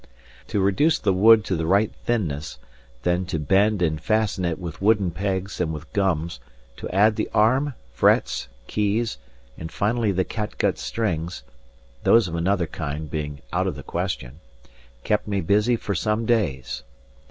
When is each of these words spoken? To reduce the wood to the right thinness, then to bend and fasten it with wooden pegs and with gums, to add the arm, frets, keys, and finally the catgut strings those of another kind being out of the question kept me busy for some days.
To 0.47 0.59
reduce 0.59 0.97
the 0.97 1.13
wood 1.13 1.45
to 1.45 1.55
the 1.55 1.67
right 1.67 1.93
thinness, 1.93 2.57
then 3.03 3.23
to 3.27 3.37
bend 3.37 3.83
and 3.83 4.01
fasten 4.01 4.45
it 4.45 4.57
with 4.57 4.81
wooden 4.81 5.11
pegs 5.11 5.61
and 5.61 5.71
with 5.71 5.93
gums, 5.93 6.39
to 6.77 6.89
add 6.89 7.15
the 7.17 7.29
arm, 7.35 7.75
frets, 7.93 8.47
keys, 8.65 9.19
and 9.59 9.71
finally 9.71 10.11
the 10.11 10.25
catgut 10.25 10.79
strings 10.79 11.43
those 12.03 12.27
of 12.27 12.33
another 12.33 12.65
kind 12.65 13.11
being 13.11 13.43
out 13.53 13.67
of 13.67 13.75
the 13.75 13.83
question 13.83 14.39
kept 15.03 15.27
me 15.27 15.39
busy 15.39 15.75
for 15.75 15.93
some 15.93 16.25
days. 16.25 16.81